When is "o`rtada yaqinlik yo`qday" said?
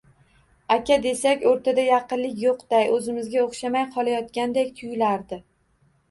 1.49-2.87